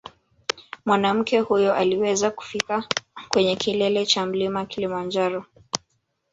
Mwanamke 0.85 1.39
huyo 1.39 1.73
aliweza 1.73 2.31
kufika 2.31 2.87
kwenye 3.29 3.55
kilele 3.55 4.05
cha 4.05 4.25
mlima 4.25 4.65
Kilimanjaro 4.65 5.45